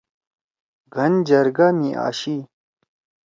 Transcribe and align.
گھن 0.95 1.13
جرگہ 1.27 1.67
می 1.77 1.89
آشی۔ 2.05 2.37